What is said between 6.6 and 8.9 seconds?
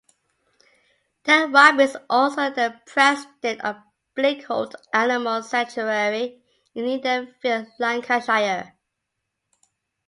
in Edenfield, Lancashire.